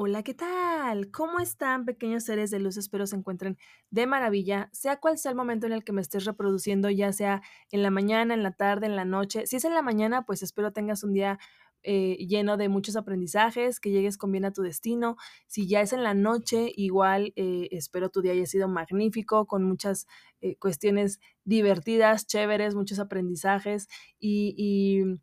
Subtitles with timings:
[0.00, 1.10] Hola, ¿qué tal?
[1.10, 2.76] ¿Cómo están pequeños seres de luz?
[2.76, 3.58] Espero se encuentren
[3.90, 7.42] de maravilla, sea cual sea el momento en el que me estés reproduciendo, ya sea
[7.72, 9.48] en la mañana, en la tarde, en la noche.
[9.48, 11.40] Si es en la mañana, pues espero tengas un día
[11.82, 15.16] eh, lleno de muchos aprendizajes, que llegues con bien a tu destino.
[15.48, 19.64] Si ya es en la noche, igual eh, espero tu día haya sido magnífico, con
[19.64, 20.06] muchas
[20.40, 23.88] eh, cuestiones divertidas, chéveres, muchos aprendizajes
[24.20, 25.18] y, y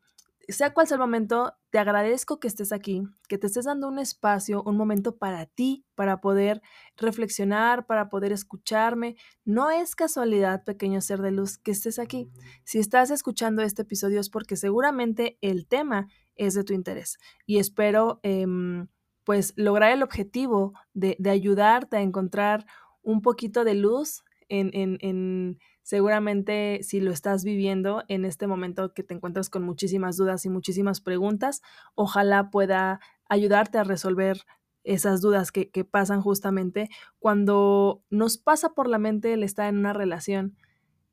[0.49, 3.99] sea cual sea el momento, te agradezco que estés aquí, que te estés dando un
[3.99, 6.61] espacio, un momento para ti, para poder
[6.97, 9.15] reflexionar, para poder escucharme.
[9.43, 12.29] No es casualidad, pequeño ser de luz, que estés aquí.
[12.63, 17.59] Si estás escuchando este episodio es porque seguramente el tema es de tu interés y
[17.59, 18.87] espero em,
[19.23, 22.65] pues lograr el objetivo de, de, ayudarte a encontrar
[23.01, 28.91] un poquito de luz en, en, en seguramente si lo estás viviendo en este momento
[28.95, 31.61] que te encuentras con muchísimas dudas y muchísimas preguntas,
[31.93, 34.41] ojalá pueda ayudarte a resolver
[34.83, 39.77] esas dudas que, que, pasan justamente cuando nos pasa por la mente el estar en
[39.77, 40.57] una relación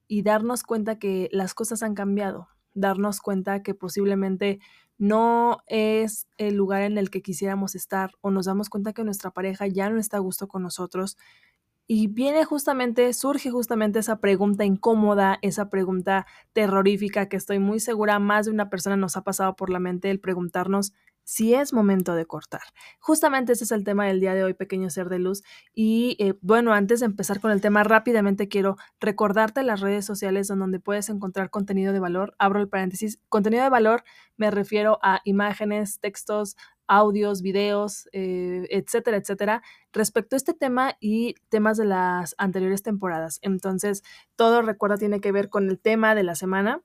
[0.09, 4.59] y darnos cuenta que las cosas han cambiado, darnos cuenta que posiblemente
[4.97, 9.33] no es el lugar en el que quisiéramos estar o nos damos cuenta que nuestra
[9.33, 11.19] pareja ya no está a gusto con nosotros,
[11.95, 18.19] y viene justamente, surge justamente esa pregunta incómoda, esa pregunta terrorífica que estoy muy segura
[18.19, 22.15] más de una persona nos ha pasado por la mente el preguntarnos si es momento
[22.15, 22.63] de cortar.
[22.99, 25.43] Justamente ese es el tema del día de hoy, pequeño ser de luz.
[25.75, 30.49] Y eh, bueno, antes de empezar con el tema, rápidamente quiero recordarte las redes sociales
[30.49, 32.35] donde puedes encontrar contenido de valor.
[32.39, 33.21] Abro el paréntesis.
[33.29, 34.03] Contenido de valor
[34.37, 36.57] me refiero a imágenes, textos,
[36.87, 39.63] audios, videos, eh, etcétera, etcétera,
[39.93, 43.39] respecto a este tema y temas de las anteriores temporadas.
[43.43, 44.03] Entonces,
[44.37, 46.83] todo recuerda tiene que ver con el tema de la semana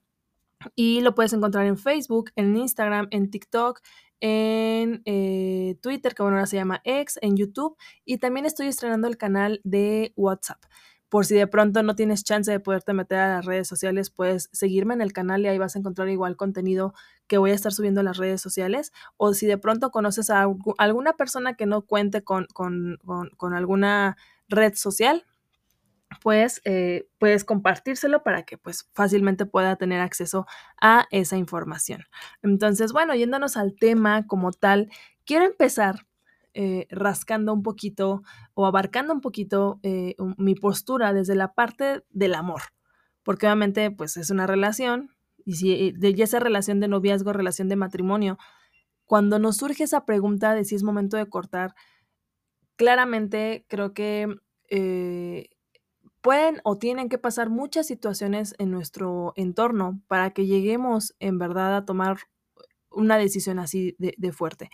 [0.74, 3.80] y lo puedes encontrar en Facebook, en Instagram, en TikTok,
[4.20, 9.06] en eh, Twitter, que bueno, ahora se llama X, en YouTube y también estoy estrenando
[9.06, 10.60] el canal de WhatsApp.
[11.08, 14.50] Por si de pronto no tienes chance de poderte meter a las redes sociales, puedes
[14.52, 16.94] seguirme en el canal y ahí vas a encontrar igual contenido
[17.26, 18.92] que voy a estar subiendo a las redes sociales.
[19.16, 20.46] O si de pronto conoces a
[20.78, 22.98] alguna persona que no cuente con, con,
[23.36, 24.16] con, alguna
[24.48, 25.24] red social,
[26.22, 30.46] pues eh, puedes compartírselo para que pues fácilmente pueda tener acceso
[30.80, 32.04] a esa información.
[32.42, 34.90] Entonces, bueno, yéndonos al tema como tal,
[35.24, 36.06] quiero empezar
[36.54, 38.22] eh, rascando un poquito
[38.54, 42.62] o abarcando un poquito eh, mi postura desde la parte del amor,
[43.22, 45.10] porque obviamente pues es una relación
[45.44, 48.38] y si de esa relación de noviazgo, relación de matrimonio,
[49.06, 51.74] cuando nos surge esa pregunta de si es momento de cortar,
[52.76, 54.28] claramente creo que
[54.68, 55.48] eh,
[56.20, 61.76] pueden o tienen que pasar muchas situaciones en nuestro entorno para que lleguemos en verdad
[61.76, 62.18] a tomar
[62.90, 64.68] una decisión así de fuerte.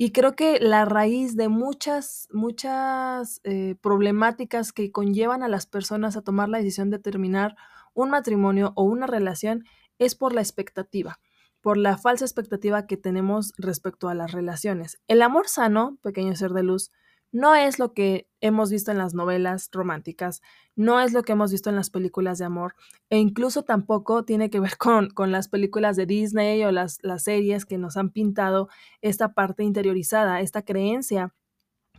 [0.00, 6.16] Y creo que la raíz de muchas, muchas eh, problemáticas que conllevan a las personas
[6.16, 7.56] a tomar la decisión de terminar
[7.94, 9.64] un matrimonio o una relación
[9.98, 11.18] es por la expectativa,
[11.60, 15.00] por la falsa expectativa que tenemos respecto a las relaciones.
[15.08, 16.92] El amor sano, pequeño ser de luz,
[17.32, 20.40] no es lo que hemos visto en las novelas románticas,
[20.76, 22.74] no es lo que hemos visto en las películas de amor,
[23.10, 27.24] e incluso tampoco tiene que ver con, con las películas de Disney o las, las
[27.24, 28.68] series que nos han pintado
[29.02, 31.34] esta parte interiorizada, esta creencia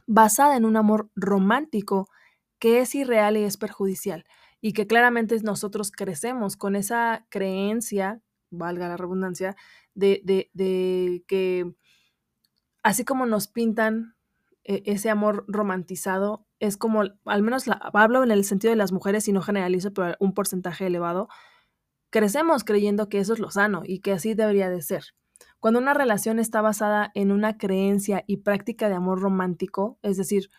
[0.07, 2.09] basada en un amor romántico
[2.57, 4.25] que es irreal y es perjudicial,
[4.62, 9.56] y que claramente nosotros crecemos con esa creencia, valga la redundancia,
[9.94, 11.73] de, de, de que
[12.84, 14.16] así como nos pintan
[14.69, 19.27] ese amor romantizado es como, al menos la, hablo en el sentido de las mujeres
[19.27, 21.27] y no generalizo, pero un porcentaje elevado,
[22.12, 25.06] crecemos creyendo que eso es lo sano y que así debería de ser.
[25.60, 30.50] Cuando una relación está basada en una creencia y práctica de amor romántico, es decir,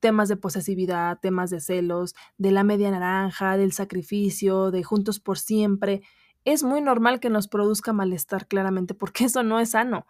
[0.00, 5.38] temas de posesividad, temas de celos, de la media naranja, del sacrificio, de juntos por
[5.38, 6.00] siempre,
[6.44, 10.06] es muy normal que nos produzca malestar claramente porque eso no es sano.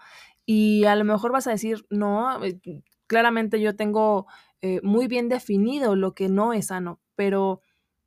[0.46, 2.60] Y a lo mejor vas a decir, no, eh,
[3.08, 4.28] claramente yo tengo
[4.62, 7.62] eh, muy bien definido lo que no es sano, pero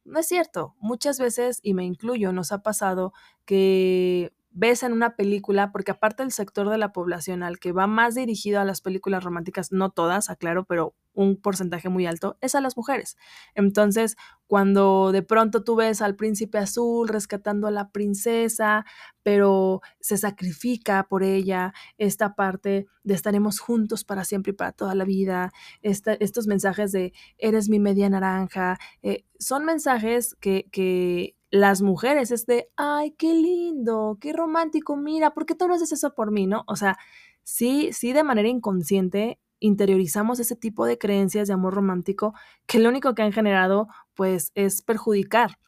[0.06, 0.76] no es cierto.
[0.80, 3.14] Muchas veces, y me incluyo, nos ha pasado
[3.46, 7.88] que ves en una película, porque aparte del sector de la población al que va
[7.88, 12.56] más dirigido a las películas románticas, no todas, aclaro, pero un porcentaje muy alto, es
[12.56, 13.18] a las mujeres.
[13.56, 14.18] Entonces,
[14.48, 18.86] cuando de pronto tú ves al príncipe azul rescatando a la princesa,
[19.24, 24.96] pero se sacrifica por ella, esta parte de estaremos juntos para siempre y para toda
[24.96, 25.52] la vida,
[25.82, 32.70] estos mensajes de eres mi media naranja, eh, son mensajes que las mujeres es de,
[32.78, 36.64] ay, qué lindo, qué romántico, mira, ¿por qué tú no haces eso por mí, no?
[36.66, 36.98] O sea,
[37.44, 42.34] sí, sí, de manera inconsciente interiorizamos ese tipo de creencias de amor romántico
[42.66, 45.60] que lo único que han generado, pues, es perjudicar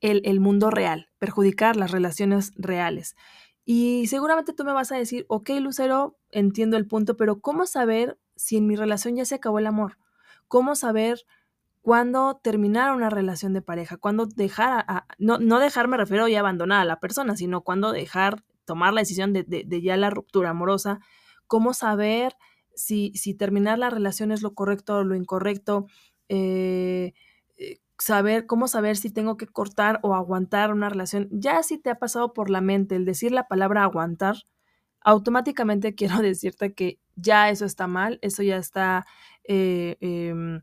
[0.00, 3.16] el, el mundo real, perjudicar las relaciones reales.
[3.64, 8.18] Y seguramente tú me vas a decir, ok, Lucero, entiendo el punto, pero ¿cómo saber
[8.36, 9.98] si en mi relación ya se acabó el amor?
[10.46, 11.26] ¿Cómo saber
[11.86, 14.84] cuando terminar una relación de pareja, cuando dejar,
[15.20, 19.02] no, no dejar me refiero ya abandonar a la persona, sino cuando dejar, tomar la
[19.02, 20.98] decisión de, de, ya la ruptura amorosa,
[21.46, 22.34] cómo saber
[22.74, 25.86] si, si, terminar la relación es lo correcto o lo incorrecto,
[26.28, 27.12] eh,
[27.56, 31.90] eh, saber, cómo saber si tengo que cortar o aguantar una relación, ya si te
[31.90, 34.34] ha pasado por la mente el decir la palabra aguantar,
[35.02, 39.06] automáticamente quiero decirte que ya eso está mal, eso ya está...
[39.44, 40.62] Eh, em,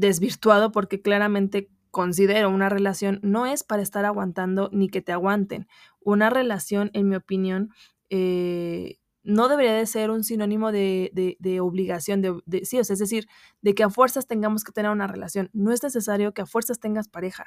[0.00, 5.66] desvirtuado porque claramente considero una relación no es para estar aguantando ni que te aguanten.
[6.00, 7.70] Una relación, en mi opinión,
[8.08, 12.98] eh, no debería de ser un sinónimo de, de, obligación, de, sí, o sea, es
[12.98, 13.28] decir,
[13.60, 15.50] de que a fuerzas tengamos que tener una relación.
[15.52, 17.44] No es necesario que a fuerzas tengas pareja.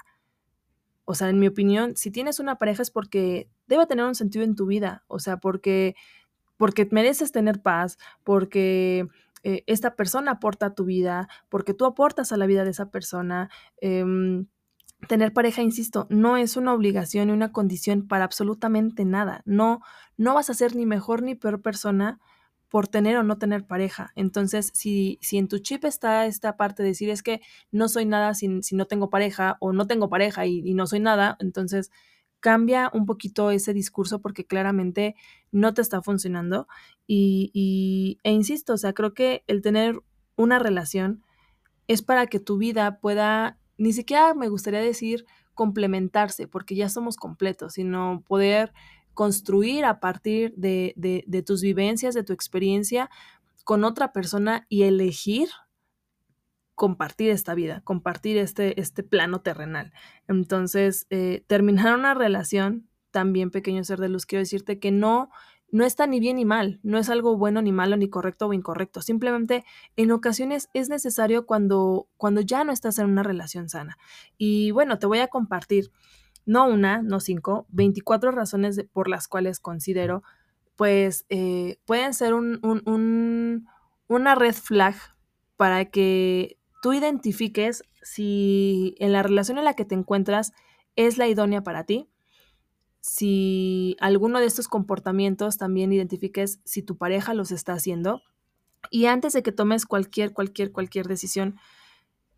[1.06, 4.46] O sea, en mi opinión, si tienes una pareja es porque debe tener un sentido
[4.46, 5.96] en tu vida, o sea, porque,
[6.58, 9.08] porque mereces tener paz, porque
[9.44, 12.90] eh, esta persona aporta a tu vida, porque tú aportas a la vida de esa
[12.90, 13.50] persona.
[13.82, 14.48] Em,
[15.08, 19.42] tener pareja, insisto, no es una obligación ni una condición para absolutamente nada.
[19.46, 19.82] No,
[20.18, 22.20] no vas a ser ni mejor ni peor persona
[22.70, 24.12] por tener o no tener pareja.
[24.16, 27.42] Entonces, si, si en tu chip está esta parte de decir es que
[27.72, 30.88] no soy nada si, si no tengo pareja o no tengo pareja y, y no
[30.88, 31.92] soy nada, entonces
[32.44, 35.16] cambia un poquito ese discurso porque claramente
[35.54, 36.68] no te está funcionando.
[37.08, 40.02] Y, e insisto, o sea, creo que el tener
[40.36, 41.24] una relación
[41.88, 47.16] es para que tu vida pueda, ni siquiera me gustaría decir complementarse, porque ya somos
[47.16, 48.74] completos, sino poder
[49.14, 53.10] construir a partir de, de, de tus vivencias, de tu experiencia
[53.64, 55.48] con otra persona y elegir
[56.76, 59.94] compartir esta vida, compartir este, este plano terrenal.
[60.28, 65.30] Entonces, eh, terminar una relación, también pequeño ser de luz, quiero decirte que no,
[65.72, 68.54] no está ni bien ni mal, no es algo bueno ni malo, ni correcto o
[68.54, 69.02] incorrecto.
[69.02, 69.66] Simplemente
[69.96, 73.98] en ocasiones es necesario cuando, cuando ya no estás en una relación sana.
[74.38, 75.92] Y bueno, te voy a compartir,
[76.46, 80.24] no una, no cinco, 24 razones por las cuales considero,
[80.76, 83.68] pues eh, pueden ser un, un,
[84.08, 84.96] una red flag
[85.56, 90.52] para que tú identifiques si en la relación en la que te encuentras
[90.98, 92.10] es la idónea para ti,
[93.00, 98.22] si alguno de estos comportamientos también identifiques si tu pareja los está haciendo.
[98.92, 101.56] Y antes de que tomes cualquier, cualquier, cualquier decisión,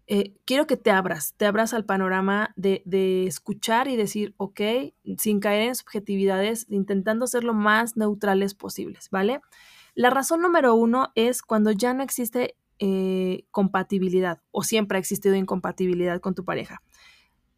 [0.06, 4.62] eh, quiero que te abras, te abras al panorama de, de, escuchar y decir, ok,
[5.18, 9.42] sin caer en subjetividades, intentando ser lo más neutrales posibles, ¿vale?
[9.96, 15.36] La razón número uno es cuando ya no existe eh, compatibilidad o siempre ha existido
[15.36, 16.82] incompatibilidad con tu pareja.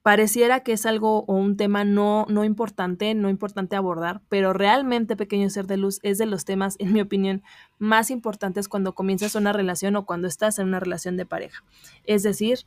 [0.07, 5.17] Pareciera que es algo o un tema no, no importante, no importante abordar, pero realmente
[5.17, 7.43] Pequeño Ser de Luz es de los temas, en mi opinión,
[7.77, 11.61] más importantes cuando comienzas una relación o cuando estás en una relación de pareja.
[12.05, 12.59] Es decir,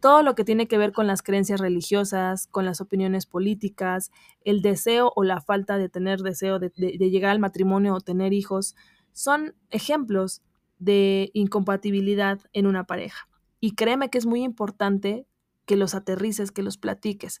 [0.00, 4.10] todo lo que tiene que ver con las creencias religiosas, con las opiniones políticas,
[4.42, 8.32] el deseo o la falta de tener deseo de, de llegar al matrimonio o tener
[8.32, 8.74] hijos,
[9.12, 10.42] son ejemplos
[10.80, 13.28] de incompatibilidad en una pareja.
[13.60, 15.26] Y créeme que es muy importante
[15.66, 17.40] que los aterrices, que los platiques,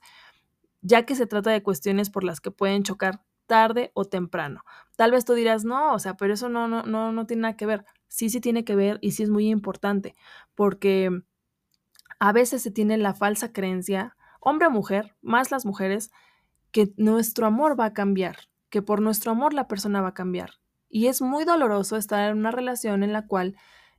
[0.82, 4.62] ya que se trata de cuestiones por las que pueden chocar tarde o temprano.
[4.96, 7.56] Tal vez tú dirás, no, o sea, pero eso no, no, no, no tiene nada
[7.56, 7.84] que ver.
[8.06, 10.14] Sí, sí tiene que ver y sí es muy importante,
[10.54, 11.10] porque
[12.20, 16.10] a veces se tiene la falsa creencia, hombre o mujer, más las mujeres,
[16.70, 18.36] que nuestro amor va a cambiar,
[18.68, 20.59] que por nuestro amor la persona va a cambiar.
[20.90, 23.56] Y es muy doloroso estar en una relación en la cual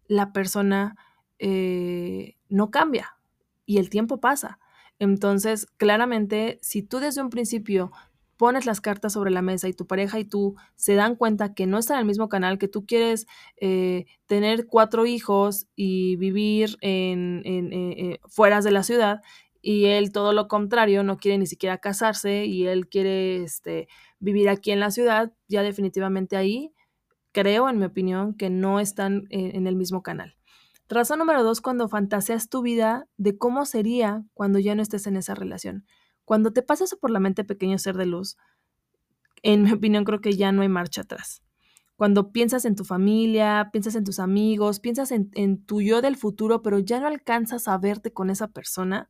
[0.08, 0.96] la persona
[1.40, 3.18] eh, no cambia
[3.66, 4.60] y el tiempo pasa.
[5.00, 7.92] Entonces, claramente, si tú desde un principio
[8.38, 11.68] pones las cartas sobre la mesa y tu pareja y tú se dan cuenta que
[11.68, 16.78] no están en el mismo canal, que tú quieres eh, tener cuatro hijos y vivir
[16.82, 19.22] en, en eh, fuera de la ciudad
[19.62, 23.88] y él todo lo contrario, no quiere ni siquiera casarse y él quiere este,
[24.20, 26.74] vivir aquí en la ciudad, ya definitivamente ahí
[27.32, 30.36] creo, en mi opinión, que no están eh, en el mismo canal.
[30.90, 35.16] Razón número dos, cuando fantaseas tu vida de cómo sería cuando ya no estés en
[35.16, 35.86] esa relación.
[36.26, 38.38] Cuando te pasa eso por la mente, pequeño ser de luz,
[39.44, 41.42] en mi opinión creo que ya no hay marcha atrás.
[41.96, 46.64] Cuando piensas en tu familia, piensas en tus amigos, piensas en, tu yo del futuro,
[46.64, 49.10] pero ya no alcanzas a verte con esa persona,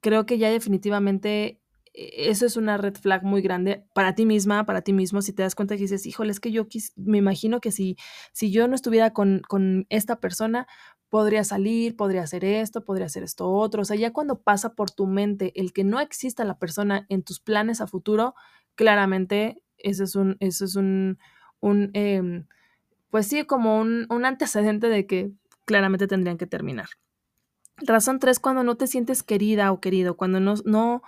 [0.00, 1.62] creo que ya definitivamente
[1.94, 5.42] eso es una red flag muy grande para ti misma, para ti mismo, si te
[5.42, 7.96] das cuenta que dices, híjole, es que yo me imagino que si,
[8.32, 10.66] si yo no estuviera con, con esta persona,
[11.08, 13.82] podría salir, podría hacer esto, podría hacer esto otro.
[13.82, 17.22] O sea, ya cuando pasa por tu mente el que no exista la persona en
[17.22, 18.34] tus planes a futuro,
[18.74, 21.18] claramente eso es un, eso es un,
[21.60, 22.46] un em,
[23.10, 25.30] pues sí, como un, un antecedente de que
[25.64, 26.88] claramente tendrían que terminar.
[27.76, 31.02] Razón tres, cuando no te sientes querida o querido, cuando no,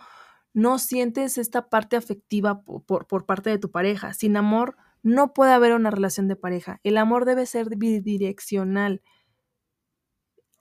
[0.57, 4.15] no sientes esta parte afectiva por, por, parte de tu pareja.
[4.15, 6.81] Sin amor no puede haber una relación de pareja.
[6.83, 9.03] El amor debe ser bidireccional.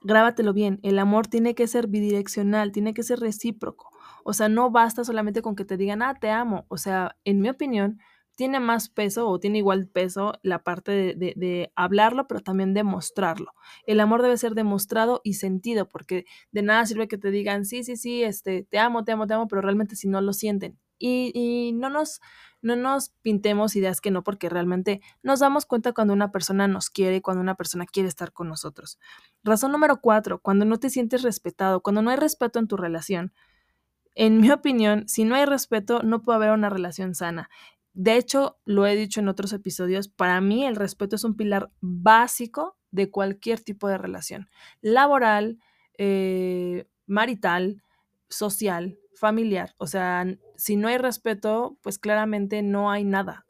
[0.02, 3.88] Grábatelo bien, el amor tiene que ser bidireccional, tiene que ser recíproco.
[4.22, 6.66] O sea, no basta solamente con que te digan, ah, te amo.
[6.68, 7.98] O sea, en mi opinión,
[8.36, 13.52] tiene más peso o tiene igual peso la parte de, hablarlo, pero también demostrarlo.
[13.86, 17.82] El amor debe ser demostrado y sentido, porque de nada sirve que te digan, sí,
[17.82, 20.78] sí, sí, este, te amo, te amo, te amo, pero realmente si no lo sienten.
[20.98, 22.20] Y, y no, nos,
[22.62, 26.90] no nos pintemos ideas que no, porque realmente nos damos cuenta cuando una persona nos
[26.90, 28.98] quiere, cuando una persona quiere estar con nosotros.
[29.44, 33.32] Razón número cuatro, cuando no te sientes respetado, cuando no hay respeto en tu relación.
[34.14, 37.48] En mi opinión, si no hay respeto, no puede haber una relación sana.
[37.96, 41.70] De hecho, lo he dicho en otros episodios, para mí el respeto es un pilar
[41.80, 44.50] básico de cualquier tipo de relación,
[44.82, 45.58] laboral,
[45.96, 47.82] eh, marital,
[48.28, 49.74] social, familiar.
[49.78, 50.26] O sea,
[50.56, 53.46] si no hay respeto, pues claramente no hay nada.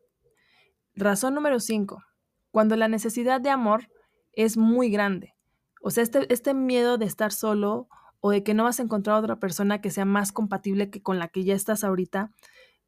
[0.95, 2.05] Razón número cinco,
[2.53, 3.91] cuando la necesidad de amor
[4.33, 5.35] es muy grande.
[5.83, 7.89] O sea, este, este miedo de estar solo
[8.21, 11.19] o de que no vas a encontrar otra persona que sea más compatible que con
[11.19, 12.31] la que ya estás ahorita,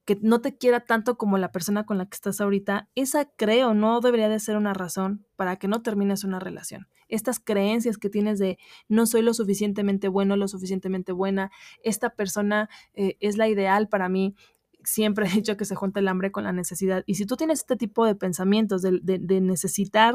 [0.09, 3.75] que no te quiera tanto como la persona con la que estás ahorita, esa creo
[3.75, 6.89] no debería de ser una razón para que no termines una relación.
[7.09, 8.57] Estas creencias que tienes de
[8.89, 11.51] no soy lo suficientemente bueno, lo suficientemente buena,
[11.83, 14.35] esta persona eh, es la ideal para mí,
[14.83, 17.05] siempre he dicho que se junta el hambre con la necesidad.
[17.05, 20.15] Y si tú tienes este tipo de pensamientos de, necesitar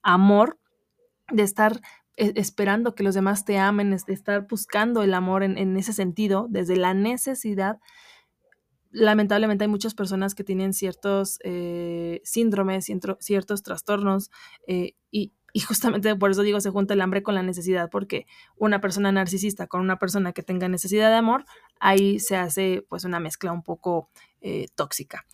[0.00, 0.58] amor,
[1.30, 1.82] de estar
[2.16, 6.46] eh, esperando que los demás te amen, de estar buscando el amor en ese sentido,
[6.48, 7.78] desde la necesidad,
[8.94, 12.86] lamentablemente hay muchas personas que tienen ciertos eh, síndromes,
[13.18, 14.30] ciertos trastornos
[14.66, 15.32] eh, y,
[15.66, 19.66] justamente por eso digo se junta el hambre con la necesidad, porque una persona narcisista
[19.66, 21.44] con una persona que tenga necesidad de amor,
[21.78, 24.08] ahí se hace pues una mezcla un poco
[24.40, 25.26] eh, tóxica.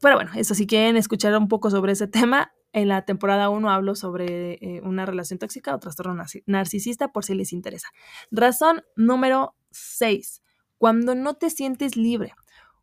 [0.00, 3.70] Pero bueno, eso si quieren escuchar un poco sobre ese tema, en la temporada 1
[3.70, 7.88] hablo sobre una relación tóxica o trastorno narcisista por si les interesa.
[8.30, 10.42] Razón número 6.
[10.78, 12.32] Cuando no te sientes libre.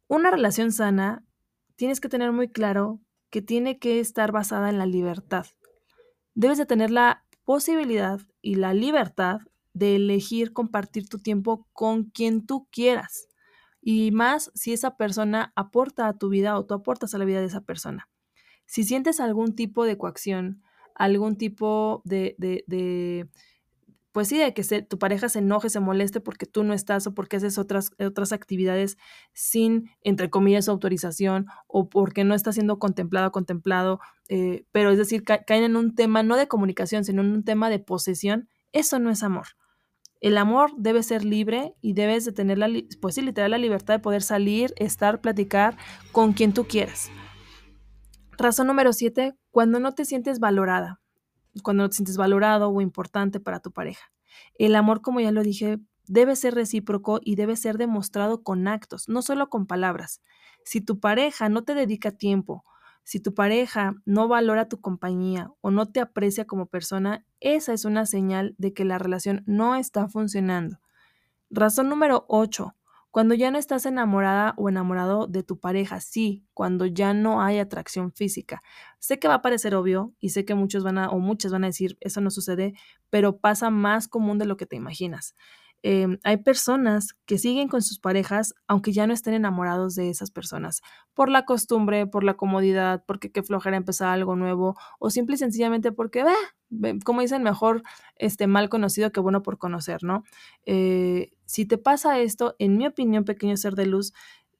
[0.07, 1.25] Una relación sana,
[1.75, 5.45] tienes que tener muy claro que tiene que estar basada en la libertad.
[6.33, 9.39] Debes de tener la posibilidad y la libertad
[9.73, 13.27] de elegir compartir tu tiempo con quien tú quieras.
[13.81, 17.39] Y más si esa persona aporta a tu vida o tú aportas a la vida
[17.39, 18.09] de esa persona.
[18.65, 20.61] Si sientes algún tipo de coacción,
[20.95, 23.29] algún tipo de, de,
[24.17, 27.13] pues sí, de que tu pareja se enoje, se moleste porque tú no estás o
[27.13, 28.97] porque haces otras, otras actividades
[29.31, 35.23] sin, entre comillas, autorización o porque no está siendo contemplado, contemplado, eh, pero es decir,
[35.23, 39.11] caen en un tema no de comunicación, sino en un tema de posesión, eso no
[39.11, 39.49] es amor.
[40.19, 42.69] El amor debe ser libre y debes de tener la,
[42.99, 45.77] pues sí, literal, la libertad de poder salir, estar, platicar
[46.11, 47.11] con quien tú quieras.
[48.35, 51.01] Razón número siete, cuando no te sientes valorada
[51.61, 54.11] cuando no te sientes valorado o importante para tu pareja.
[54.57, 59.09] El amor, como ya lo dije, debe ser recíproco y debe ser demostrado con actos,
[59.09, 60.21] no solo con palabras.
[60.63, 62.63] Si tu pareja no te dedica tiempo,
[63.03, 67.85] si tu pareja no valora tu compañía o no te aprecia como persona, esa es
[67.85, 70.79] una señal de que la relación no está funcionando.
[71.49, 72.75] Razón número 8.
[73.17, 77.57] Cuando ya no estás enamorada o enamorado de tu pareja, sí, cuando ya no hay
[77.57, 78.61] atracción física.
[78.99, 81.63] Sé que va a parecer obvio y sé que muchos van a o muchas van
[81.63, 82.75] a decir, eso no sucede,
[83.09, 85.33] pero pasa más común de lo que te imaginas.
[85.83, 90.31] Em, hay personas que siguen con sus parejas aunque ya no estén enamorados de esas
[90.31, 90.81] personas,
[91.13, 95.37] por la costumbre, por la comodidad, porque qué flojera empezar algo nuevo o simple y
[95.37, 96.25] sencillamente porque,
[97.05, 97.83] como dicen, mejor
[98.15, 100.23] este, mal conocido que bueno por conocer, ¿no?
[100.65, 104.13] Eh, si te pasa esto, en mi opinión, pequeño ser de luz,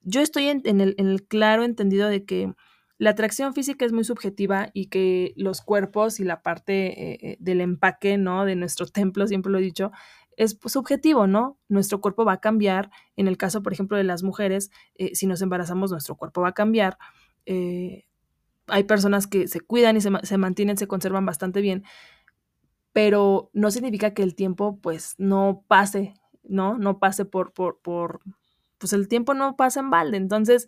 [0.04, 2.54] yo estoy en, el, claro entendido de que
[2.98, 7.62] la atracción física es muy subjetiva y que los cuerpos y la parte eh, del
[7.62, 8.46] empaque, ¿no?
[8.46, 9.92] De nuestro templo, siempre lo he dicho,
[10.38, 11.58] es subjetivo, ¿no?
[11.68, 12.92] Nuestro cuerpo va a cambiar.
[13.16, 16.50] En el caso, por ejemplo, de las mujeres, eh, si nos embarazamos, nuestro cuerpo va
[16.50, 16.98] a cambiar.
[17.46, 18.06] Eh,
[18.68, 21.84] hay personas que se cuidan y se, se, mantienen, se conservan bastante bien,
[22.94, 26.14] pero no significa que el tiempo, pues, no pase,
[26.44, 26.78] ¿no?
[26.78, 28.22] No pase por, por, por,
[28.78, 30.18] pues el tiempo no pasa en balde.
[30.18, 30.68] Entonces,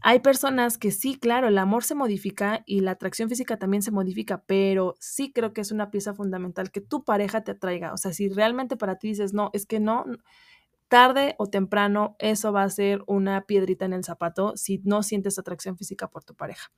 [0.00, 3.90] hay personas que sí, claro, el amor se modifica y la atracción física también se
[3.90, 7.92] modifica, pero sí creo que es una pieza fundamental que tu pareja te atraiga.
[7.92, 10.04] O sea, si realmente para ti dices, no, es que no,
[10.88, 15.38] tarde o temprano eso va a ser una piedrita en el zapato si no sientes
[15.38, 16.70] atracción física por tu pareja.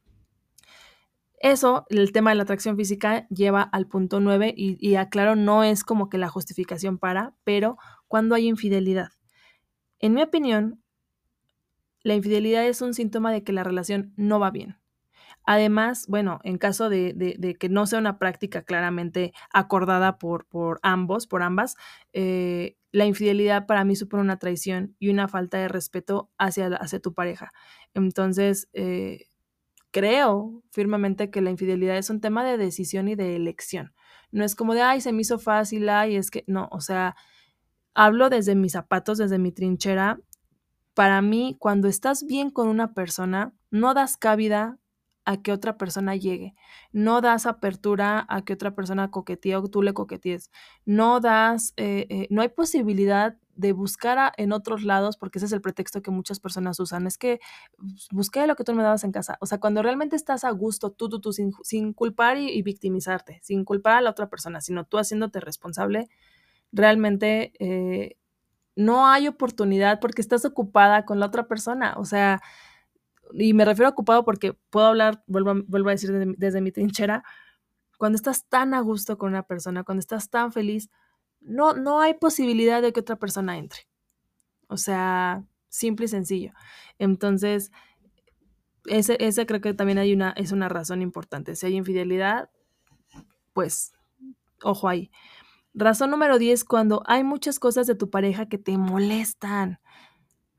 [1.40, 5.62] Eso, el tema de la atracción física lleva al punto 9 y, y aclaro, no
[5.62, 7.76] es como que la justificación para, pero
[8.08, 9.10] cuando hay infidelidad.
[10.00, 10.82] En mi opinión,
[12.02, 14.78] la infidelidad es un síntoma de que la relación no va bien.
[15.44, 20.46] Además, bueno, en caso de, que no sea una práctica claramente acordada por,
[20.82, 21.76] ambos, por ambas,
[22.12, 27.00] eh, la infidelidad para mí supone una traición y una falta de respeto hacia, hacia
[27.00, 27.50] tu pareja.
[27.94, 29.28] Entonces, eh,
[29.90, 33.94] creo firmemente que la infidelidad es un tema de decisión y de elección.
[34.30, 37.16] No es como de, ay, se me hizo fácil, ay, es que no, o sea,
[37.94, 40.20] hablo desde mis zapatos, desde mi trinchera
[40.98, 44.80] para mí, cuando estás bien con una persona, no das cabida
[45.24, 46.56] a que otra persona llegue,
[46.90, 50.50] no das apertura a que otra persona coquetee o tú le coquetees,
[50.86, 55.46] no das, eh, eh, no hay posibilidad de buscar a, en otros lados, porque ese
[55.46, 57.38] es el pretexto que muchas personas usan, es que
[58.10, 60.90] busqué lo que tú me dabas en casa, o sea, cuando realmente estás a gusto,
[60.90, 64.60] tú, tú, tú, sin, sin culpar y, y, victimizarte, sin culpar a la otra persona,
[64.60, 66.08] sino tú haciéndote responsable,
[66.72, 67.52] realmente...
[67.60, 68.16] Eh,
[68.78, 71.94] no hay oportunidad porque estás ocupada con la otra persona.
[71.96, 72.40] O sea,
[73.32, 76.70] y me refiero a ocupado porque puedo hablar, vuelvo, vuelvo a decir desde, desde, mi
[76.70, 77.24] trinchera,
[77.98, 80.90] cuando estás tan a gusto con una persona, cuando estás tan feliz,
[81.40, 83.80] no, no hay posibilidad de que otra persona entre.
[84.68, 86.52] O sea, simple y sencillo.
[87.00, 87.72] Entonces,
[88.86, 91.56] ese, ese creo que también hay una, es una razón importante.
[91.56, 92.48] Si hay infidelidad,
[93.54, 93.92] pues,
[94.62, 95.10] ojo ahí.
[95.80, 99.78] Razón número 10, cuando hay muchas cosas de tu pareja que te molestan.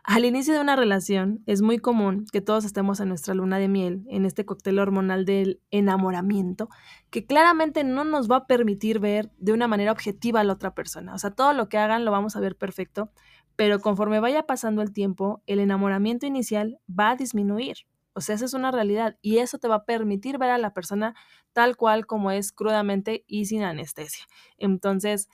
[0.06, 3.68] Al inicio de una relación es muy común que todos estemos en nuestra luna de
[3.68, 6.70] miel, en este cóctel hormonal del enamoramiento,
[7.10, 10.74] que claramente no nos va a permitir ver de una manera objetiva a la otra
[10.74, 11.14] persona.
[11.14, 13.12] O sea, todo lo que hagan lo vamos a ver perfecto,
[13.58, 17.89] pero conforme vaya pasando el tiempo, el enamoramiento inicial va a disminuir.
[18.20, 20.74] O sea, esa es una realidad y eso te va a permitir ver a la
[20.74, 21.16] persona
[21.54, 24.26] tal cual como es crudamente y sin anestesia.
[24.58, 25.30] Entonces,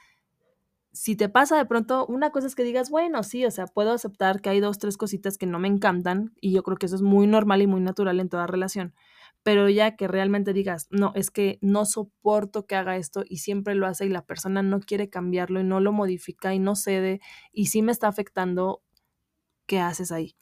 [0.91, 3.91] si te pasa de pronto, una cosa es que digas, bueno, sí, o sea, puedo
[3.91, 6.95] aceptar que hay dos, tres cositas que no me encantan y yo creo que eso
[6.95, 8.93] es muy normal y muy natural en toda relación,
[9.41, 13.73] pero ya que realmente digas, no, es que no soporto que haga esto y siempre
[13.73, 17.19] lo hace y la persona no quiere cambiarlo y no lo modifica y no cede
[17.51, 18.83] y sí me está afectando,
[19.65, 20.35] ¿qué haces ahí?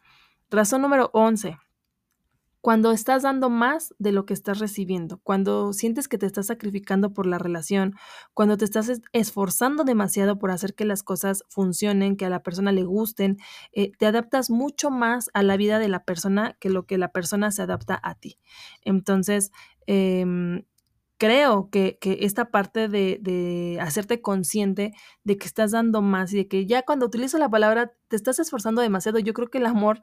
[0.50, 1.58] Razón número 11
[2.64, 7.12] cuando estás dando más de lo que estás recibiendo, cuando sientes que te estás sacrificando
[7.12, 7.94] por la relación,
[8.34, 12.72] cuando te estás esforzando demasiado por hacer que las cosas funcionen, que a la persona
[12.72, 13.38] le gusten,
[13.74, 17.10] eh, te adaptas mucho más a la vida de la persona que lo que la
[17.10, 18.40] persona se adapta a ti.
[18.86, 19.52] Entonces,
[19.86, 20.26] eh,
[21.18, 24.94] creo que, que, esta parte de, de, hacerte consciente
[25.26, 28.40] de que estás dando más y de que ya cuando utilizo la palabra te estás
[28.40, 30.02] esforzando demasiado, yo creo que el amor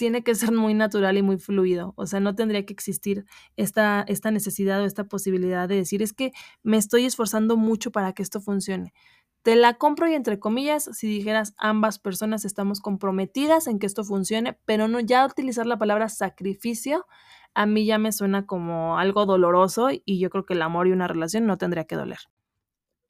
[0.00, 1.92] tiene que ser muy natural y muy fluido.
[1.94, 6.14] O sea, no tendría que existir esta, esta necesidad o esta posibilidad de decir, es
[6.14, 6.32] que
[6.62, 8.94] me estoy esforzando mucho para que esto funcione.
[9.42, 14.02] Te la compro y entre comillas, si dijeras ambas personas estamos comprometidas en que esto
[14.02, 17.04] funcione, pero no ya utilizar la palabra sacrificio,
[17.52, 20.92] a mí ya me suena como algo doloroso y yo creo que el amor y
[20.92, 22.20] una relación no tendría que doler.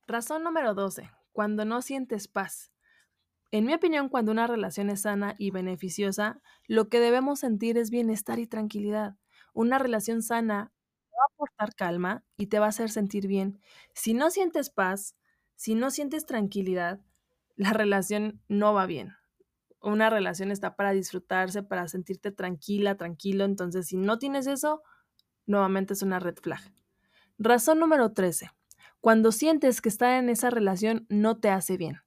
[0.09, 1.09] Razón número 12.
[1.31, 2.73] Cuando no sientes paz.
[3.53, 7.91] En mi opinión, cuando una relación es sana y beneficiosa, lo que debemos sentir es
[7.91, 9.17] bienestar y tranquilidad.
[9.53, 10.73] Una relación sana
[11.13, 13.61] va a aportar calma y te va a hacer sentir bien.
[13.93, 15.17] Si no sientes paz,
[15.57, 17.01] si no sientes tranquilidad,
[17.57, 19.17] la relación no va bien.
[19.83, 23.45] Una relación está para disfrutarse, para sentirte tranquila, tranquilo.
[23.45, 24.83] Entonces, si no tienes eso,
[25.47, 26.61] nuevamente es una red flag.
[27.39, 28.51] Razón número 13.
[29.01, 32.01] Cuando sientes que estar en esa relación no te hace bien.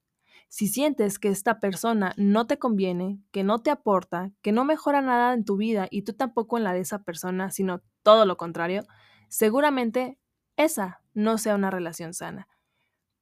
[0.54, 5.02] Si sientes que esta persona no te conviene, que no te aporta, que no mejora
[5.02, 8.38] nada en tu vida y tú tampoco en la de esa persona, sino todo lo
[8.38, 8.84] contrario,
[9.30, 10.20] seguramente
[10.56, 12.48] esa no sea una relación sana.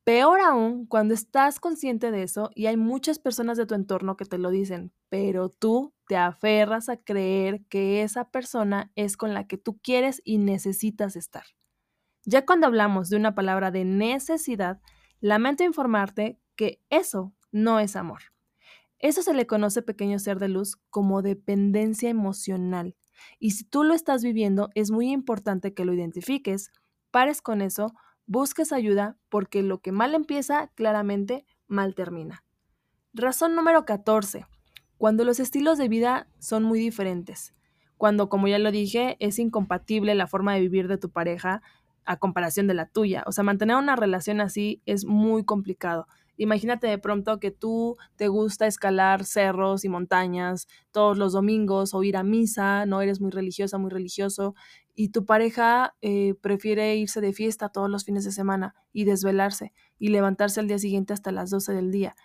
[0.03, 4.25] Peor aún cuando estás consciente de eso y hay muchas personas de tu entorno que
[4.25, 9.47] te lo dicen, pero tú te aferras a creer que esa persona es con la
[9.47, 11.45] que tú quieres y necesitas estar.
[12.25, 14.81] Ya cuando hablamos de una palabra de necesidad,
[15.21, 16.40] lamento informarte
[16.89, 18.21] eso no es amor.
[18.99, 22.95] Eso se le conoce, pequeño ser de luz, como dependencia emocional.
[23.39, 26.71] Y si tú lo estás viviendo, es muy importante que lo identifiques,
[27.09, 27.93] pares con eso,
[28.27, 32.43] busques ayuda, porque lo que mal empieza, claramente mal termina.
[33.13, 34.45] Razón número 14.
[34.97, 37.55] Cuando los estilos de vida son muy diferentes.
[37.97, 41.61] Cuando, como ya lo dije, es incompatible la forma de vivir de tu pareja
[42.05, 43.23] a comparación de la tuya.
[43.25, 46.07] O sea, mantener una relación así es muy complicado.
[46.41, 52.01] Imagínate de pronto que tú te gusta escalar cerros y montañas todos los domingos o
[52.01, 54.55] ir a misa, no eres muy religiosa, muy religioso,
[54.95, 59.71] y tu pareja eh, prefiere irse de fiesta todos los fines de semana y desvelarse
[59.99, 62.15] y levantarse al día siguiente hasta las 12 del día.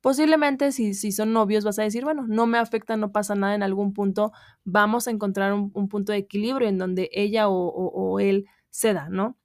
[0.00, 3.56] Posiblemente si, si son novios vas a decir, bueno, no me afecta, no pasa nada,
[3.56, 4.30] en algún punto
[4.62, 9.36] vamos a encontrar un, punto de equilibrio en donde ella o, o él ceda, ¿no?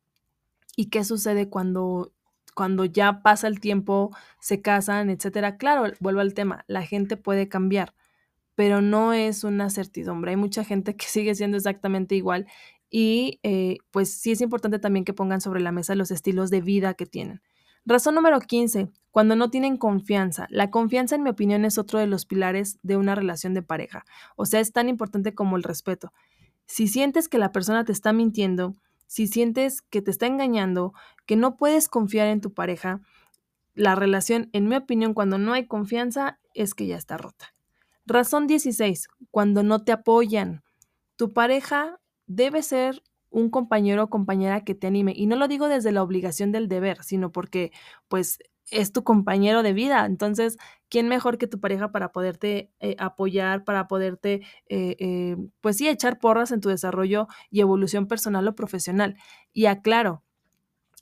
[0.76, 2.14] ¿Y qué sucede cuando
[2.52, 5.58] cuando ya pasa el tiempo, se casan, etcétera.
[5.58, 7.94] Claro, vuelvo al tema, la gente puede cambiar,
[8.56, 10.32] pero no es una certidumbre.
[10.32, 12.48] Hay mucha gente que sigue siendo exactamente igual
[12.90, 16.62] y eh, pues sí es importante también que pongan sobre la mesa los estilos de
[16.62, 17.42] vida que tienen.
[17.86, 20.48] Razón número 15, cuando no tienen confianza.
[20.50, 24.06] La confianza, en mi opinión, es otro de los pilares de una relación de pareja.
[24.36, 26.14] O sea, es tan importante como el respeto.
[26.66, 28.76] Si sientes que la persona te está mintiendo,
[29.10, 30.94] si sientes que te está engañando,
[31.26, 33.02] que no puedes confiar en tu pareja,
[33.74, 37.56] la relación, en mi opinión, cuando no hay confianza, es que ya está rota.
[38.06, 39.08] Razón 16.
[39.32, 40.64] Cuando no te apoyan.
[41.16, 45.14] Tu pareja debe ser un compañero o compañera que te anime.
[45.16, 47.72] Y no lo digo desde la obligación del deber, sino porque,
[48.10, 48.38] pues,
[48.72, 50.06] es tu compañero de vida.
[50.06, 50.58] Entonces,
[50.90, 55.88] ¿quién mejor que tu pareja para poderte eh, apoyar, para poderte, eh, eh, pues sí,
[55.88, 59.18] echar porras en tu desarrollo y evolución personal o profesional?
[59.54, 60.24] Y aclaro,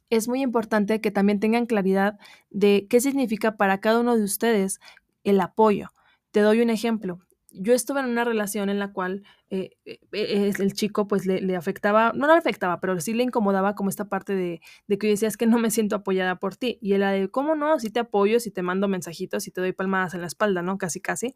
[0.10, 2.18] es muy importante que también tengan claridad
[2.50, 4.80] de qué significa para cada uno de ustedes
[5.24, 5.90] el apoyo.
[6.32, 7.20] Te doy un ejemplo
[7.60, 11.56] yo estuve en una relación en la cual eh, eh, eh, el chico pues le,
[11.56, 15.28] afectaba, no le afectaba, pero sí le incomodaba como esta parte de, que yo decía,
[15.28, 16.78] es que no me siento apoyada por ti.
[16.82, 17.80] Y él era de, ¿cómo no?
[17.80, 20.78] Si te apoyo, si te mando mensajitos, si te doy palmadas en la espalda, ¿no?
[20.78, 21.36] Casi, casi.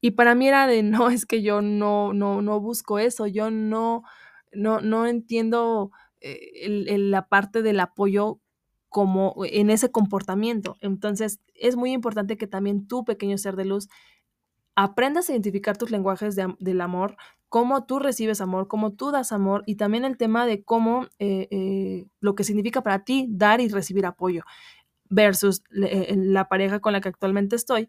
[0.00, 3.50] Y para mí era de, no, es que yo no, no, no busco eso, yo
[3.50, 4.02] no,
[4.52, 8.38] no, no entiendo la parte del apoyo
[8.88, 10.76] como en ese comportamiento.
[10.80, 13.88] Entonces, es muy importante que también tú, pequeño ser de luz,
[14.74, 17.16] aprendas a identificar tus lenguajes del amor,
[17.52, 21.48] cómo tú recibes amor, cómo tú das amor y también el tema de cómo eh,
[21.50, 24.42] eh, lo que significa para ti dar y recibir apoyo
[25.10, 27.88] versus eh, la pareja con la que actualmente estoy.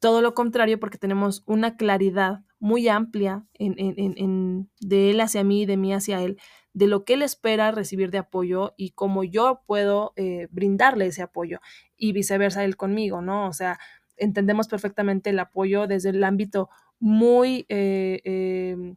[0.00, 5.76] Todo lo contrario porque tenemos una claridad muy amplia en, de él hacia mí, de
[5.76, 6.40] mí hacia él,
[6.72, 10.14] de lo que él espera recibir de apoyo y cómo yo puedo
[10.50, 11.60] brindarle ese apoyo
[11.96, 13.46] y viceversa él conmigo, ¿no?
[13.46, 13.78] O sea,
[14.20, 16.68] entendemos perfectamente el apoyo desde el ámbito
[17.00, 18.96] muy, eh, em,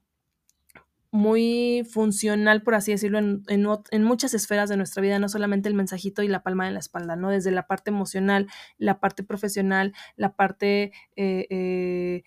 [1.12, 6.24] muy funcional, por así decirlo, en, muchas esferas de nuestra vida, no solamente el mensajito
[6.24, 7.30] y la palma en la espalda, ¿no?
[7.30, 12.24] Desde la parte emocional, la parte profesional, la parte eh, eh,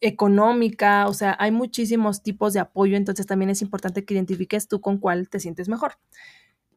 [0.00, 4.80] económica, o sea, hay muchísimos tipos de apoyo, entonces también es importante que identifiques tú
[4.80, 5.92] con cuál te sientes mejor.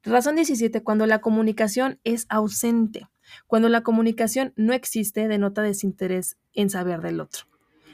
[0.04, 3.08] Razón 17, cuando la comunicación es ausente.
[3.48, 7.46] Cuando la comunicación no existe, denota desinterés en saber del otro.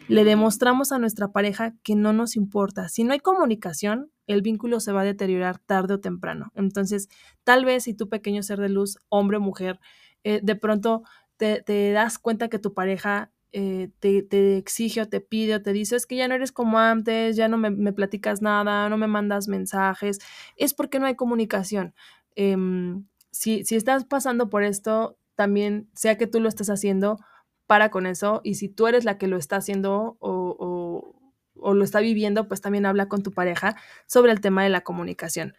[0.10, 2.90] Le demostramos a nuestra pareja que no nos importa.
[2.90, 6.52] Si no hay comunicación, el vínculo se va a deteriorar tarde o temprano.
[6.56, 7.10] Entonces,
[7.44, 9.80] tal vez si tu pequeño ser de luz, hombre o mujer,
[10.24, 11.04] eh, de pronto
[11.38, 15.96] te, das cuenta que tu pareja eh, te, exige o te pide o te dice,
[15.96, 19.48] es que ya no eres como antes, ya no me, platicas nada, no me mandas
[19.48, 20.20] mensajes,
[20.58, 21.94] es porque no hay comunicación.
[22.36, 27.20] Em, si, estás pasando por esto, también sea que tú lo estés haciendo,
[27.68, 31.16] para con eso y si tú eres la que lo está haciendo o,
[31.62, 33.76] o lo está viviendo, pues también habla con tu pareja
[34.08, 35.56] sobre el tema de la comunicación.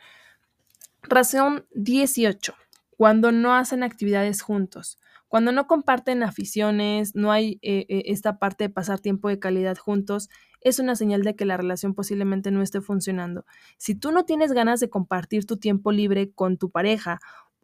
[1.03, 2.55] Razón 18.
[2.97, 4.99] Cuando no hacen actividades juntos.
[5.29, 9.77] Cuando no comparten aficiones, no hay eh, eh, esta parte de pasar tiempo de calidad
[9.77, 10.29] juntos,
[10.61, 13.47] es una señal de que la relación posiblemente no esté funcionando.
[13.79, 17.21] Si tú no tienes ganas de compartir tu tiempo libre con tu pareja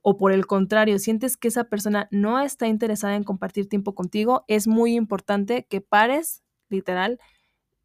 [0.09, 4.45] o por el contrario, sientes que esa persona no está interesada en compartir tiempo contigo,
[4.47, 7.19] es muy importante que pares, literal,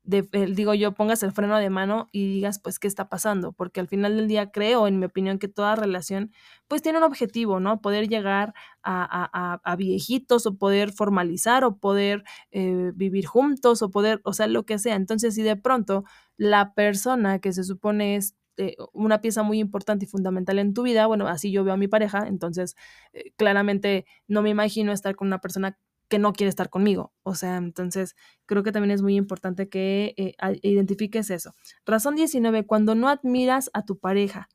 [0.03, 3.53] digo yo, pongas el freno de mano y digas, pues, ¿qué está pasando?
[3.53, 6.31] Porque al final del día creo, en mi opinión, que toda relación,
[6.67, 7.81] pues, tiene un objetivo, ¿no?
[7.81, 8.53] Poder llegar
[8.84, 14.63] a, viejitos o poder formalizar o poder eh, vivir juntos o poder, o sea, lo
[14.63, 14.93] que sea.
[14.95, 16.03] Entonces, si de pronto
[16.38, 20.84] la persona que se supone es eh, una pieza muy importante y fundamental en tu
[20.84, 22.76] vida, bueno, así yo veo a mi pareja, entonces
[23.13, 27.12] eh, claramente no me imagino estar con una persona que no quiere estar conmigo.
[27.24, 31.54] O sea, entonces creo que también es muy importante que eh, identifiques eso.
[31.86, 34.47] Razón 19, cuando no admiras a tu pareja.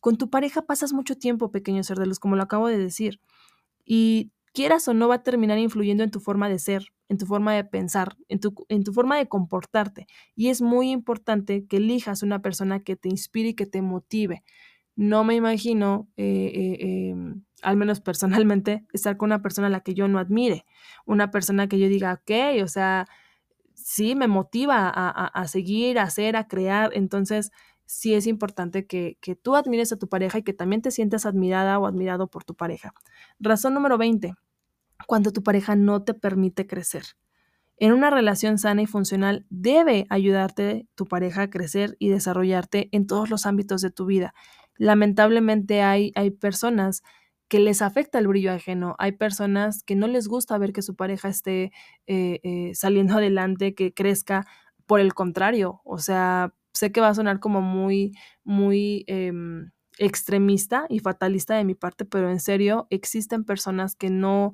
[0.00, 3.20] Con tu pareja pasas mucho tiempo, pequeño ser de luz, como lo acabo de decir.
[3.86, 7.26] Y quieras o no, va a terminar influyendo en tu forma de ser, en tu
[7.26, 10.06] forma de pensar, en tu, forma de comportarte.
[10.34, 14.44] Y es muy importante que elijas una persona que te inspire y que te motive.
[14.96, 19.80] No me imagino, eh, eh, em, al menos personalmente, estar con una persona a la
[19.80, 20.64] que yo no admire,
[21.04, 23.06] una persona que yo diga, ok, o sea,
[23.74, 26.92] sí, me motiva a, seguir, a hacer, a crear.
[26.94, 27.52] Entonces,
[27.84, 31.78] sí es importante que, tú admires a tu pareja y que también te sientas admirada
[31.78, 32.94] o admirado por tu pareja.
[33.38, 34.34] Razón número 20
[35.06, 37.04] cuando tu pareja no te permite crecer.
[37.78, 43.06] En una relación sana y funcional debe ayudarte tu pareja a crecer y desarrollarte en
[43.06, 44.34] todos los ámbitos de tu vida.
[44.76, 47.02] Lamentablemente hay, hay personas
[47.48, 50.96] que les afecta el brillo ajeno, hay personas que no les gusta ver que su
[50.96, 51.70] pareja esté
[52.06, 54.46] eh, eh, saliendo adelante, que crezca,
[54.86, 58.12] por el contrario, o sea, sé que va a sonar como muy,
[58.44, 59.04] muy...
[59.06, 64.52] Em, extremista y fatalista de mi parte, pero en serio, existen personas que no,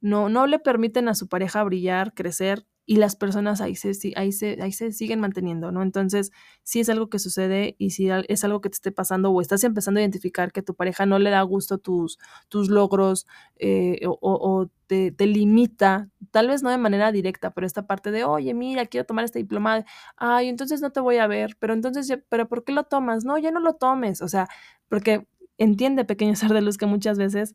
[0.00, 4.32] no, no le permiten a su pareja brillar, crecer y las personas ahí se, ahí,
[4.32, 5.80] se, ahí se siguen manteniendo, ¿no?
[5.80, 6.32] Entonces,
[6.64, 9.62] si es algo que sucede y si es algo que te esté pasando o estás
[9.62, 13.28] empezando a identificar que tu pareja no le da gusto tus, tus logros
[13.60, 18.24] eh, o, te, te, limita, tal vez no de manera directa, pero esta parte de,
[18.24, 19.84] oye, mira, quiero tomar este diploma,
[20.16, 23.24] ay, entonces no te voy a ver, pero entonces, pero ¿por qué lo tomas?
[23.24, 24.48] No, ya no lo tomes, o sea,
[24.88, 27.54] porque entiende, pequeño ser de luz, que muchas veces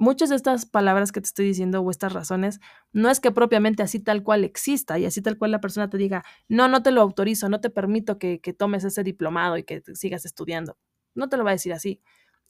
[0.00, 2.58] Muchas de estas palabras que te estoy diciendo o estas razones
[2.92, 5.96] no es que propiamente así tal cual exista y así tal cual la persona te
[5.98, 9.82] diga, no, no te lo autorizo, no te permito que, tomes ese diplomado y que
[9.94, 10.76] sigas estudiando.
[11.14, 12.00] No te lo va a decir así.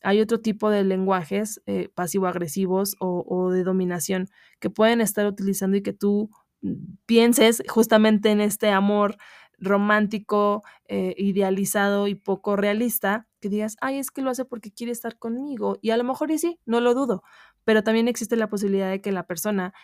[0.02, 4.28] Hay otro tipo de lenguajes eh, pasivo-agresivos o, de dominación
[4.58, 6.30] que pueden estar utilizando y que tú
[6.62, 9.16] mm, pienses justamente en este amor
[9.58, 14.90] romántico, eh, idealizado y poco realista, que digas, ay, es que lo hace porque quiere
[14.90, 15.76] estar conmigo.
[15.82, 17.22] Y a lo mejor y sí, no lo dudo,
[17.64, 19.74] pero también existe la posibilidad de que la persona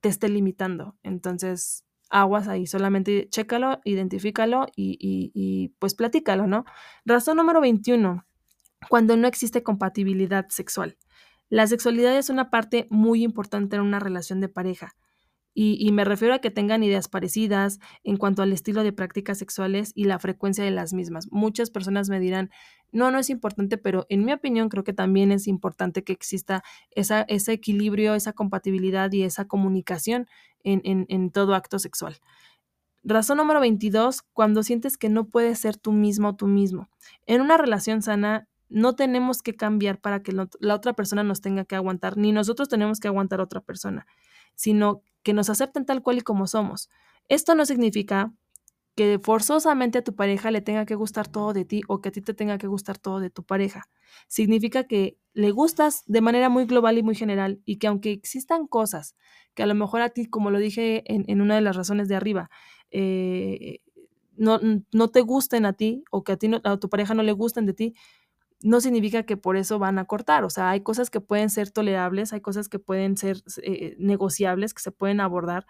[0.00, 0.96] te esté limitando.
[1.04, 6.64] Entonces, aguas ahí, solamente chécalo, identifícalo y, y, pues platícalo, ¿no?
[7.04, 8.26] Razón número 21,
[8.88, 10.98] cuando no existe compatibilidad sexual.
[11.48, 14.96] La sexualidad es una parte muy importante en una relación de pareja.
[15.56, 19.92] Y, me refiero a que tengan ideas parecidas en cuanto al estilo de prácticas sexuales
[19.94, 21.30] y la frecuencia de las mismas.
[21.30, 22.50] Muchas personas me dirán,
[22.90, 26.64] no, no es importante, pero en mi opinión creo que también es importante que exista
[26.90, 30.26] esa, ese equilibrio, esa compatibilidad y esa comunicación
[30.64, 32.16] en, en, todo acto sexual.
[33.04, 36.88] Razón número 22, cuando sientes que no puedes ser tú mismo o tú mismo.
[37.26, 41.64] En una relación sana, no tenemos que cambiar para que la otra persona nos tenga
[41.64, 44.06] que aguantar, ni nosotros tenemos que aguantar a otra persona,
[44.56, 46.90] sino que nos acepten tal cual y como somos.
[47.28, 48.32] Esto no significa
[48.94, 52.12] que forzosamente a tu pareja le tenga que gustar todo de ti o que a
[52.12, 53.88] ti te tenga que gustar todo de tu pareja.
[54.28, 58.68] Significa que le gustas de manera muy global y muy general y que aunque existan
[58.68, 59.16] cosas
[59.54, 62.14] que a lo mejor a ti, como lo dije en, una de las razones de
[62.14, 62.50] arriba,
[62.92, 63.80] eh,
[64.36, 64.60] no,
[64.92, 67.66] no, te gusten a ti o que a, ti a tu pareja no le gusten
[67.66, 67.94] de ti,
[68.64, 70.42] no significa que por eso van a cortar.
[70.42, 74.72] O sea, hay cosas que pueden ser tolerables, hay cosas que pueden ser eh, negociables,
[74.72, 75.66] que se pueden abordar,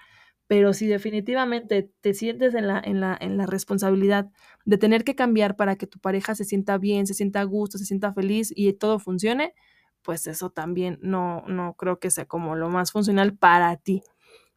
[0.47, 4.31] pero si definitivamente te sientes en la, en, la, en la responsabilidad
[4.65, 7.79] de tener que cambiar para que tu pareja se sienta bien, se sienta a gusto,
[7.79, 9.55] se sienta feliz y todo funcione,
[10.03, 14.03] pues eso también no, no creo que sea como lo más funcional para ti.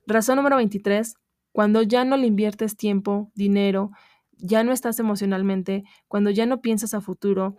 [0.06, 1.16] Razón número 23,
[1.54, 3.90] cuando ya no le inviertes tiempo, dinero,
[4.34, 7.58] ya no estás emocionalmente, cuando ya no piensas a futuro,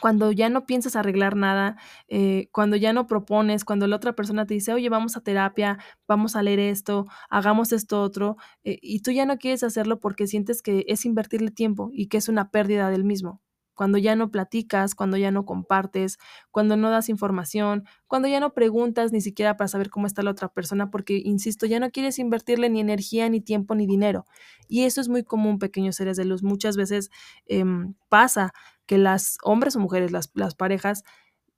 [0.00, 1.76] cuando ya no piensas arreglar nada,
[2.08, 5.78] eh, cuando ya no propones, cuando la otra persona te dice, oye, vamos a terapia,
[6.08, 10.26] vamos a leer esto, hagamos esto otro, eh, y tú ya no quieres hacerlo porque
[10.26, 13.40] sientes que es invertirle tiempo y que es una pérdida del mismo.
[13.76, 16.18] Cuando ya no platicas, cuando ya no compartes,
[16.52, 20.30] cuando no das información, cuando ya no preguntas ni siquiera para saber cómo está la
[20.30, 24.26] otra persona, porque, insisto, ya no quieres invertirle ni energía, ni tiempo, ni dinero.
[24.68, 26.44] Y eso es muy común, pequeños seres de luz.
[26.44, 27.10] Muchas veces
[27.46, 28.52] em, pasa
[28.86, 31.02] que las hombres o mujeres, las, las parejas,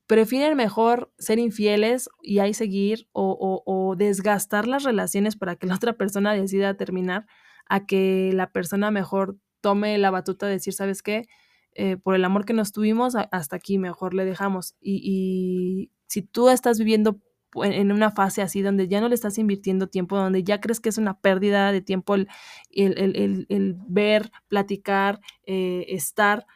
[0.06, 5.74] prefieren mejor ser infieles y ahí seguir o, o, desgastar las relaciones para que la
[5.74, 7.26] otra persona decida terminar
[7.68, 11.26] a que la persona mejor tome la batuta de decir, ¿sabes qué?
[11.74, 14.76] Eh, por el amor que nos tuvimos, hasta aquí mejor le dejamos.
[14.80, 17.20] Y, y si tú estás viviendo
[17.64, 20.88] en una fase así donde ya no le estás invirtiendo tiempo, donde ya crees que
[20.88, 22.28] es una pérdida de tiempo el,
[22.70, 26.46] el, el, el ver, platicar, eh, estar,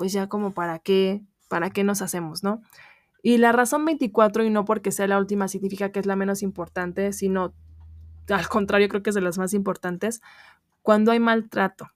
[0.00, 2.62] pues ya como para qué, para qué nos hacemos, ¿no?
[3.22, 6.42] Y la razón 24, y no porque sea la última, significa que es la menos
[6.42, 7.52] importante, sino
[8.30, 10.22] al contrario, creo que es de las más importantes,
[10.80, 11.90] cuando hay maltrato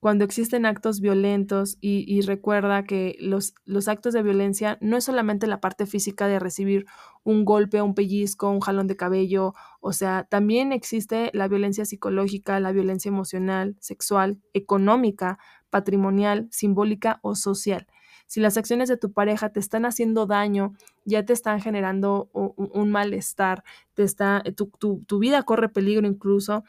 [0.00, 5.48] cuando existen actos violentos y, recuerda que los, los, actos de violencia no es solamente
[5.48, 6.86] la parte física de recibir
[7.24, 12.60] un golpe, un pellizco, un jalón de cabello, o sea, también existe la violencia psicológica,
[12.60, 15.38] la violencia emocional, sexual, económica,
[15.70, 17.86] patrimonial, simbólica o social.
[18.26, 22.90] Si las acciones de tu pareja te están haciendo daño, ya te están generando un,
[22.90, 24.70] malestar, te está, tu,
[25.06, 26.64] tu vida corre peligro incluso,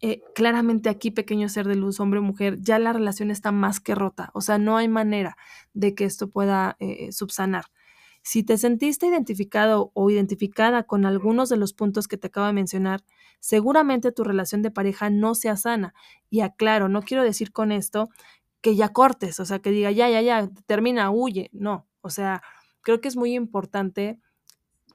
[0.00, 3.80] eh, claramente aquí, pequeño ser de luz, hombre o mujer, ya la relación está más
[3.80, 4.30] que rota.
[4.34, 5.36] O sea, no hay manera
[5.72, 7.66] de que esto pueda eh, subsanar.
[8.26, 12.54] Si te sentiste identificado o identificada con algunos de los puntos que te acabo de
[12.54, 13.04] mencionar,
[13.38, 15.92] seguramente tu relación de pareja no sea sana.
[16.30, 18.08] Y aclaro, no quiero decir con esto
[18.62, 21.50] que ya cortes, o sea, que diga, ya, ya, ya, termina, huye.
[21.52, 22.42] No, o sea,
[22.80, 24.18] creo que es muy importante,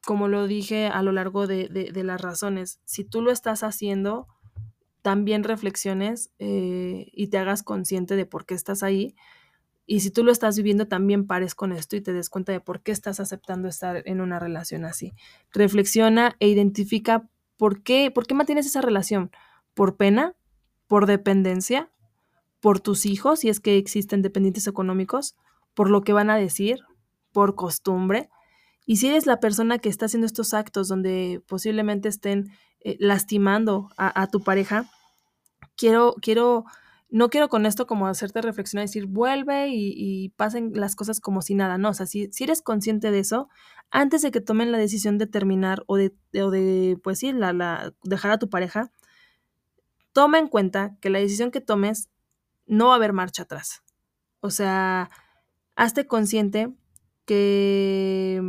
[0.03, 4.27] como lo dije a lo largo de, las razones, si tú lo estás haciendo,
[5.03, 9.15] también reflexiones eh, y te hagas consciente de por qué estás ahí.
[9.91, 12.59] Y si tú lo estás viviendo, también pares con esto y te des cuenta de
[12.59, 15.13] por qué estás aceptando estar en una relación así.
[15.51, 19.31] Reflexiona e identifica por qué, por qué mantienes esa relación.
[19.73, 20.35] ¿Por pena?
[20.85, 21.89] ¿Por dependencia?
[22.59, 25.35] ¿Por tus hijos, si es que existen dependientes económicos?
[25.73, 26.81] ¿Por lo que van a decir?
[27.31, 28.29] ¿Por costumbre?
[28.85, 33.89] Y si eres la persona que está haciendo estos actos donde posiblemente estén eh, lastimando
[33.97, 34.87] a, tu pareja,
[35.75, 36.65] quiero, quiero,
[37.09, 41.41] no quiero con esto como hacerte reflexionar y decir, vuelve y, pasen las cosas como
[41.41, 43.49] si nada, no, o sea, si, eres consciente de eso,
[43.89, 47.53] antes de que tomen la decisión de terminar o de, o de pues sí, la,
[47.53, 48.91] la, dejar a tu pareja,
[50.13, 52.09] toma en cuenta que la decisión que tomes
[52.67, 53.83] no va a haber marcha atrás.
[54.41, 55.09] O sea,
[55.75, 56.71] hazte consciente
[57.25, 58.41] que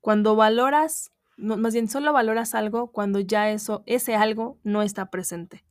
[0.00, 5.64] cuando valoras más bien solo valoras algo cuando ya eso, ese algo no está presente.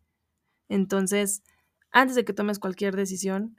[0.69, 1.43] Entonces,
[1.91, 3.57] antes de que tomes cualquier decisión,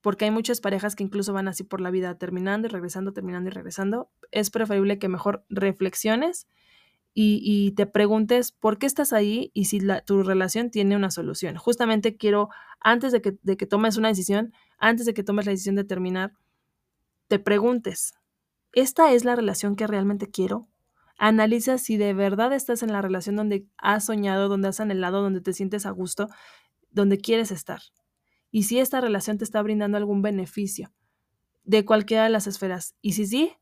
[0.00, 3.50] porque hay muchas parejas que incluso van así por la vida, terminando y regresando, terminando
[3.50, 6.46] y regresando, es preferible que mejor reflexiones
[7.12, 11.56] y, te preguntes por qué estás ahí y si tu relación tiene una solución.
[11.56, 12.48] Justamente quiero,
[12.80, 15.84] antes de que, de que tomes una decisión, antes de que tomes la decisión de
[15.84, 16.32] terminar,
[17.28, 18.14] te preguntes,
[18.72, 20.69] ¿esta es la relación que realmente quiero?
[21.22, 25.42] Analiza si de verdad estás en la relación donde has soñado, donde has anhelado, donde
[25.42, 26.28] te sientes a gusto,
[26.90, 27.82] donde quieres estar.
[28.50, 30.90] Y si esta relación te está brindando algún beneficio
[31.62, 32.94] de cualquiera de las esferas.
[33.02, 33.52] Y si sí,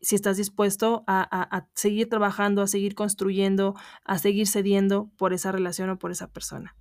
[0.00, 5.90] si estás dispuesto a, seguir trabajando, a seguir construyendo, a seguir cediendo por esa relación
[5.90, 6.76] o por esa persona.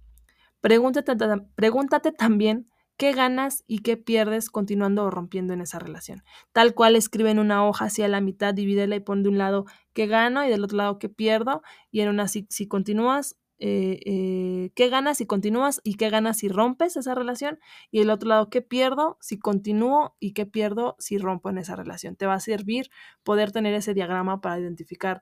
[0.62, 6.23] Pregúntate también qué ganas y qué pierdes continuando o rompiendo en esa relación.
[6.51, 9.65] Tal cual escribe en una hoja hacia la mitad, divídela y pon de un lado
[9.93, 11.62] qué gano y del otro lado qué pierdo.
[11.91, 16.49] Y en una, si, continúas, eh, eh, qué ganas si continúas y qué ganas si
[16.49, 17.60] rompes esa relación.
[17.91, 21.75] Y del otro lado, qué pierdo si continúo y qué pierdo si rompo en esa
[21.75, 22.15] relación.
[22.15, 22.89] Te va a servir
[23.23, 25.21] poder tener ese diagrama para identificar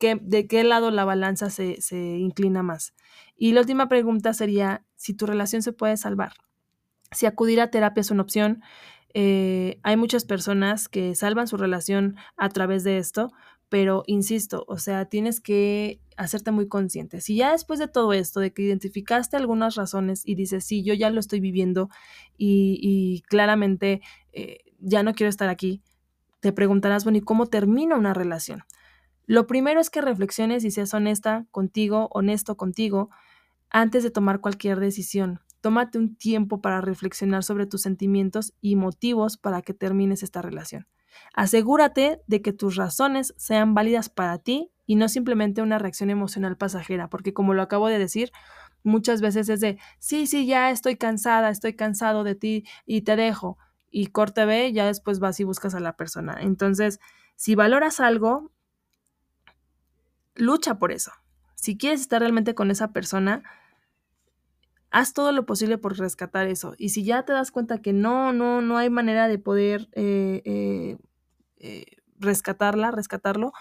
[0.00, 2.94] de qué lado la balanza se inclina más.
[3.34, 6.32] Y la última pregunta sería si tu relación se puede salvar
[7.12, 8.62] si acudir a terapia es una opción,
[9.14, 13.32] eh, hay muchas personas que salvan su relación a través de esto,
[13.68, 17.20] pero insisto, o sea, tienes que hacerte muy consciente.
[17.20, 20.94] Si ya después de todo esto, de que identificaste algunas razones y dices, sí, yo
[20.94, 21.88] ya lo estoy viviendo
[22.36, 25.82] y, claramente eh, ya no quiero estar aquí,
[26.40, 28.64] te preguntarás, bueno, ¿y cómo termina una relación?
[29.26, 33.10] Lo primero es que reflexiones y seas honesta contigo, honesto contigo,
[33.70, 35.40] antes de tomar cualquier decisión.
[35.66, 40.86] Tómate un tiempo para reflexionar sobre tus sentimientos y motivos para que termines esta relación.
[41.34, 46.56] Asegúrate de que tus razones sean válidas para ti y no simplemente una reacción emocional
[46.56, 48.30] pasajera, porque como lo acabo de decir,
[48.84, 53.16] muchas veces es de, sí, sí, ya estoy cansada, estoy cansado de ti y te
[53.16, 53.58] dejo.
[53.90, 56.36] Y corte B, ya después vas y buscas a la persona.
[56.42, 57.00] Entonces,
[57.34, 58.52] si valoras algo,
[60.36, 61.10] lucha por eso.
[61.56, 63.42] Si quieres estar realmente con esa persona,
[64.96, 66.74] haz todo lo posible por rescatar eso.
[66.78, 70.40] Y si ya te das cuenta que no, no, no hay manera de poder eh,
[70.46, 70.96] eh,
[71.58, 71.84] eh,
[72.18, 73.52] rescatarla, rescatarlo,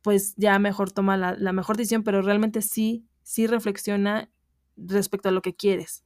[0.00, 4.30] pues ya mejor toma la, mejor decisión, pero realmente sí, sí reflexiona
[4.76, 6.04] respecto a lo que quieres.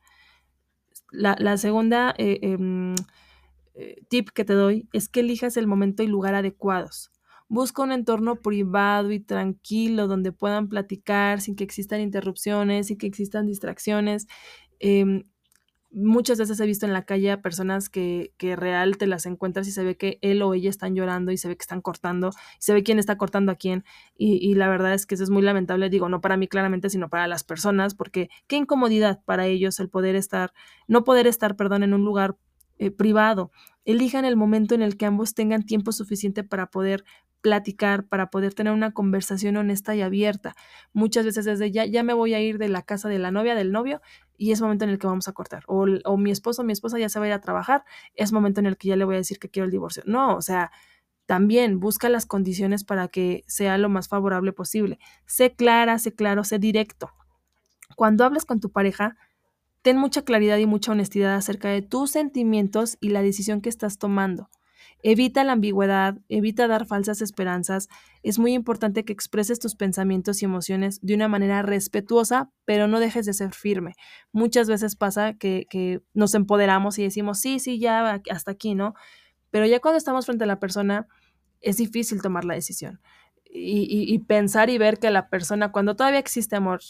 [1.11, 2.95] La, la segunda em,
[4.09, 7.12] tip que te doy es que elijas el momento y lugar adecuados.
[7.53, 13.07] Busca un entorno privado y tranquilo donde puedan platicar sin que existan interrupciones, sin que
[13.07, 14.26] existan distracciones.
[14.80, 15.24] Em,
[15.90, 19.68] muchas veces he visto en la calle a personas que, que, real te las encuentras
[19.68, 22.30] y se ve que él o ella están llorando y se ve que están cortando,
[22.30, 23.84] y se ve quién está cortando a quién.
[24.16, 27.11] Y, la verdad es que eso es muy lamentable, digo, no para mí claramente, sino
[27.11, 30.55] para las personas, porque qué incomodidad para ellos el poder estar,
[30.88, 32.34] no poder estar, perdón, en un lugar
[32.78, 33.50] eh, privado.
[33.84, 37.05] Elijan el momento en el que ambos tengan tiempo suficiente para poder
[37.43, 40.55] platicar, para poder tener una conversación honesta y abierta.
[40.93, 43.55] Muchas veces desde ya, ya me voy a ir de la casa de la novia,
[43.55, 44.01] del novio,
[44.38, 45.64] y es momento en el que vamos a cortar.
[45.66, 47.84] O, o mi esposo mi esposa ya se va a ir a trabajar,
[48.14, 50.03] es momento en el que ya le voy a decir que quiero el divorcio.
[50.07, 50.70] No, o sea,
[51.26, 54.99] también busca las condiciones para que sea lo más favorable posible.
[55.26, 57.11] Sé clara, sé claro, sé directo.
[57.97, 59.16] Cuando hables con tu pareja,
[59.82, 63.99] ten mucha claridad y mucha honestidad acerca de tus sentimientos y la decisión que estás
[63.99, 64.49] tomando.
[65.03, 67.89] Evita la ambigüedad, evita dar falsas esperanzas.
[68.22, 73.01] Es muy importante que expreses tus pensamientos y emociones de una manera respetuosa, pero no
[73.01, 73.95] dejes de ser firme.
[74.33, 75.66] Muchas veces pasa que,
[76.14, 78.95] nos empoderamos y decimos, sí, sí, ya hasta aquí, ¿no?
[79.51, 81.09] Pero ya cuando estamos frente a la persona,
[81.61, 83.01] es difícil tomar la decisión.
[83.55, 86.80] Y, pensar y ver que la persona, cuando todavía existe amor,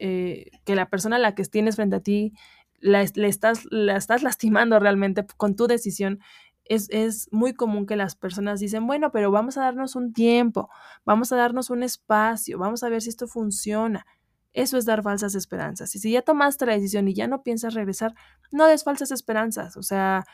[0.00, 2.32] eh, que la persona a la que tienes frente a ti
[2.80, 6.20] estás, la estás lastimando realmente con tu decisión,
[6.68, 10.68] es, es, muy común que las personas dicen, bueno, pero vamos a darnos un tiempo,
[11.04, 14.06] vamos a darnos un espacio, vamos a ver si esto funciona.
[14.52, 15.94] Eso es dar falsas esperanzas.
[15.94, 18.14] Y si ya tomaste la decisión y ya no piensas regresar,
[18.50, 19.76] no des falsas esperanzas.
[19.76, 20.24] O sea,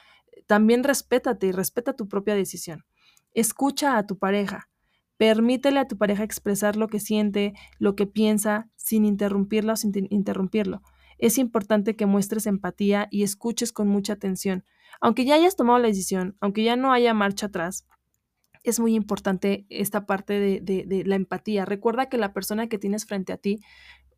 [0.47, 2.85] también respétate y respeta tu propia decisión.
[3.33, 4.69] Escucha a tu pareja.
[5.17, 9.93] Permítele a tu pareja expresar lo que siente, lo que piensa, sin interrumpirlo o sin
[10.11, 10.83] interrumpirlo.
[11.19, 14.65] Es importante que muestres empatía y escuches con mucha atención.
[15.05, 17.87] Aunque ya hayas tomado la decisión, aunque ya no haya marcha atrás,
[18.63, 21.67] es muy importante esta parte de, la empatía.
[21.67, 23.61] Recuerda que la persona que tienes frente a ti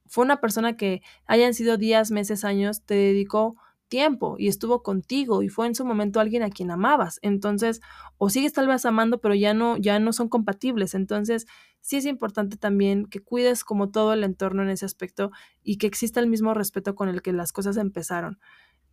[0.06, 3.56] fue una persona que hayan sido días, meses, años, te dedicó
[3.88, 7.18] tiempo y estuvo contigo y fue en su momento alguien a quien amabas.
[7.20, 7.80] Entonces,
[8.16, 10.94] o sigues tal vez amando, pero ya no, ya no son compatibles.
[10.94, 11.46] Entonces,
[11.80, 15.32] sí es importante también que cuides como todo el entorno en ese aspecto
[15.64, 18.38] y que exista el mismo respeto con el que las cosas empezaron.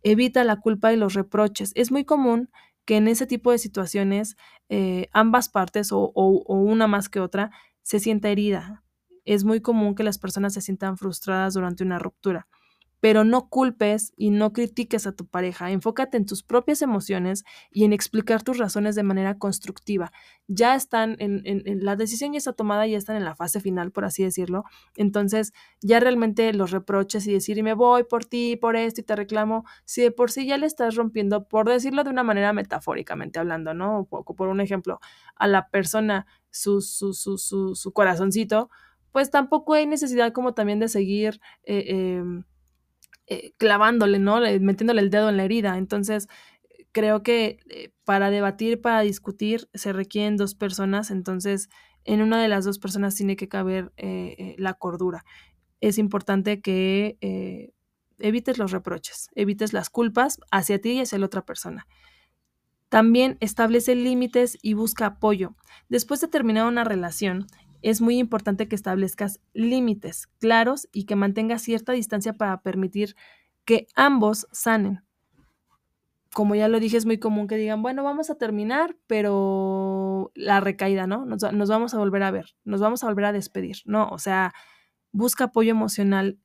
[0.04, 1.72] Evita la culpa y los reproches.
[1.74, 2.50] Es muy común
[2.84, 4.36] que en ese tipo de situaciones
[4.68, 7.50] eh, ambas partes o, o, o una más que otra
[7.82, 8.84] se sienta herida.
[9.24, 12.46] Es muy común que las personas se sientan frustradas durante una ruptura
[13.04, 15.70] pero no culpes y no critiques a tu pareja.
[15.70, 20.10] Enfócate en tus propias emociones y en explicar tus razones de manera constructiva.
[20.48, 23.92] Ya están en, en, la decisión ya está tomada, ya están en la fase final,
[23.92, 24.64] por así decirlo.
[24.96, 25.52] Entonces,
[25.82, 29.66] ya realmente los reproches y decir, me voy por ti, por esto y te reclamo,
[29.84, 33.74] si de por sí ya le estás rompiendo, por decirlo de una manera metafóricamente hablando,
[33.74, 34.08] ¿no?
[34.08, 34.98] O por un ejemplo,
[35.36, 38.70] a la persona su, su, su, su, su corazoncito,
[39.12, 41.38] pues tampoco hay necesidad como también de seguir.
[41.64, 42.44] Eh, eh,
[43.26, 44.40] eh, clavándole, ¿no?
[44.60, 45.78] Metiéndole el dedo en la herida.
[45.78, 46.28] Entonces,
[46.92, 51.10] creo que eh, para debatir, para discutir, se requieren dos personas.
[51.10, 51.68] Entonces,
[52.04, 55.24] en una de las dos personas tiene que caber eh, la cordura.
[55.80, 57.18] Es importante que
[58.18, 61.86] evites los reproches, evites las culpas hacia ti y hacia la otra persona.
[62.88, 65.56] También establece límites y busca apoyo.
[65.88, 67.46] Después de terminar una relación,
[67.84, 73.14] es muy importante que establezcas límites claros y que mantengas cierta distancia para permitir
[73.66, 75.04] que ambos sanen.
[76.32, 80.60] Como ya lo dije, es muy común que digan, bueno, vamos a terminar, pero la
[80.60, 81.26] recaída, ¿no?
[81.26, 84.08] Nos, vamos a volver a ver, nos vamos a volver a despedir, ¿no?
[84.08, 84.54] O sea,
[85.12, 86.38] busca apoyo emocional,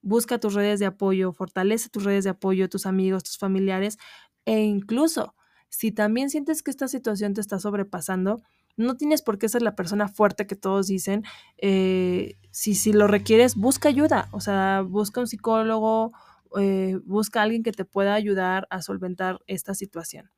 [0.00, 3.98] busca tus redes de apoyo, fortalece tus redes de apoyo, tus amigos, tus familiares,
[4.44, 5.34] e incluso
[5.70, 8.42] si también sientes que esta situación te está sobrepasando,
[8.76, 11.24] no tienes por qué ser la persona fuerte que todos dicen.
[11.58, 14.28] Eh, si, si lo requieres, busca ayuda.
[14.32, 16.12] O sea, busca un psicólogo,
[16.58, 20.30] eh, busca alguien que te pueda ayudar a solventar esta situación.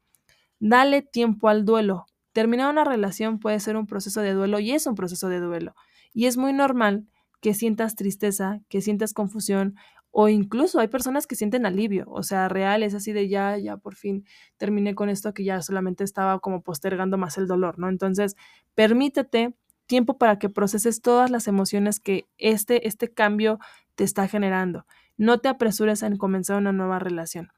[0.59, 2.07] Dale tiempo al duelo.
[2.33, 5.75] Terminar una relación puede ser un proceso de duelo y es un proceso de duelo.
[6.13, 7.07] Y es muy normal
[7.41, 9.77] que sientas tristeza, que sientas confusión
[10.19, 13.77] o incluso hay personas que sienten alivio, o sea, real es así de ya, ya
[13.77, 14.25] por fin
[14.57, 17.91] terminé con esto que ya solamente estaba como postergando más el dolor, ¿no?
[17.91, 18.35] Entonces,
[18.75, 19.53] permítete
[19.85, 23.59] tiempo para que proceses todas las emociones que este, este cambio
[23.95, 24.87] te está generando.
[25.19, 27.53] No te apresures en comenzar una nueva relación.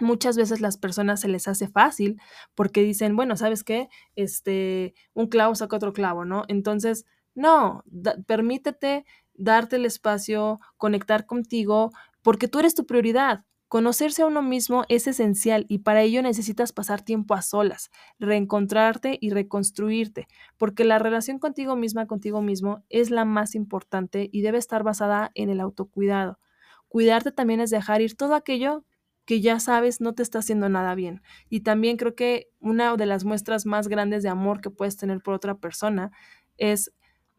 [0.00, 2.18] Muchas veces las personas se les hace fácil
[2.54, 3.90] porque dicen, bueno, ¿sabes qué?
[4.16, 6.44] Este, un clavo saca otro clavo, ¿no?
[6.48, 7.84] Entonces, no,
[8.26, 9.04] permítete
[9.40, 13.44] darte el espacio, conectar contigo, porque tú eres tu prioridad.
[13.68, 19.16] Conocerse a uno mismo es esencial y para ello necesitas pasar tiempo a solas, reencontrarte
[19.20, 20.26] y reconstruirte,
[20.58, 25.30] porque la relación contigo misma, contigo mismo, es la más importante y debe estar basada
[25.34, 26.40] en el autocuidado.
[26.88, 28.84] Cuidarte también es dejar ir todo aquello
[29.24, 31.22] que ya sabes no te está haciendo nada bien.
[31.48, 35.20] Y también creo que una de las muestras más grandes de amor que puedes tener
[35.22, 36.10] por otra persona
[36.56, 36.92] es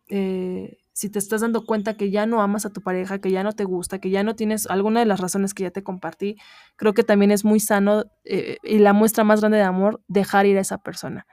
[0.08, 3.42] eh, si te estás dando cuenta que ya no amas a tu pareja, que ya
[3.42, 6.38] no te gusta, que ya no tienes alguna de las razones que ya te compartí,
[6.76, 10.46] creo que también es muy sano eh, y la muestra más grande de amor dejar
[10.46, 11.26] ir a esa persona.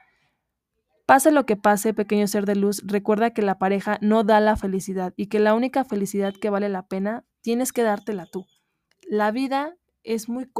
[1.04, 4.56] Pase lo que pase, pequeño ser de luz, recuerda que la pareja no da la
[4.56, 8.46] felicidad y que la única felicidad que vale la pena tienes que dártela tú.
[9.06, 10.50] La vida es muy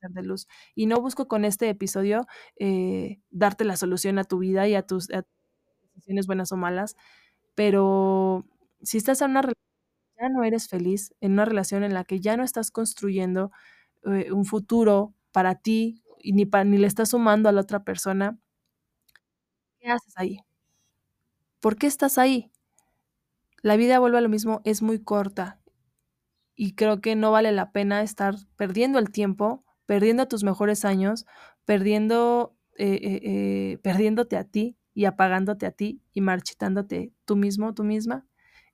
[0.00, 2.26] ser de luz y no busco con este episodio
[2.58, 5.06] eh, darte la solución a tu vida y a tus,
[5.94, 6.96] decisiones buenas o malas,
[7.54, 8.44] pero
[8.82, 9.62] si estás en una relación
[10.20, 13.52] ya no eres feliz, en una relación en la que ya no estás construyendo
[14.06, 18.38] eh, un futuro para ti y ni, ni le estás sumando a la otra persona,
[19.80, 20.38] ¿qué haces ahí?
[21.60, 22.50] ¿Por qué estás ahí?
[23.62, 25.60] La vida vuelve a lo mismo, es muy corta
[26.56, 31.26] y creo que no vale la pena estar perdiendo el tiempo, perdiendo tus mejores años,
[31.64, 37.84] perdiendo, eh, eh, perdiéndote a ti y apagándote a ti y marchitándote tú mismo, tú
[37.84, 38.26] misma,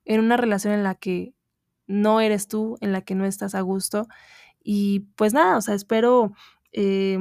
[0.05, 1.33] en una relación en la que
[1.87, 4.07] no eres tú, en la que no estás a gusto.
[4.63, 6.31] Y pues nada, o sea, espero
[6.71, 7.17] eh,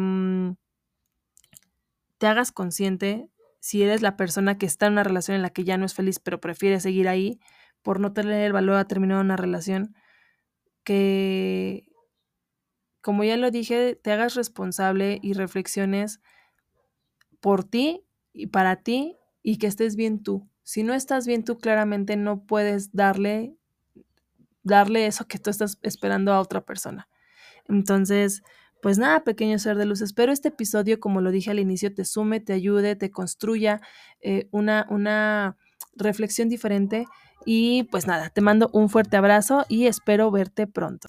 [2.19, 3.31] te hagas consciente
[3.61, 5.95] si eres la persona que está en una relación en la que ya no es
[5.95, 7.41] feliz, pero prefiere seguir ahí
[7.83, 9.95] por no tener el valor a terminar una relación,
[10.85, 11.87] que,
[13.01, 16.21] como ya lo dije, te hagas responsable y reflexiones
[17.41, 20.49] por ti y para ti y que estés bien tú.
[20.63, 23.57] Si no estás bien tú, claramente no puedes darle,
[24.63, 27.09] darle eso que tú estás esperando a otra persona.
[27.69, 28.43] Entonces,
[28.83, 32.05] pues nada, pequeño ser de luz, espero este episodio, como lo dije al inicio, te
[32.05, 33.81] sume, te ayude, te construya
[34.21, 35.57] eh, una, una
[35.97, 37.07] reflexión diferente.
[37.45, 41.09] Y pues nada, te mando un fuerte abrazo y espero verte pronto.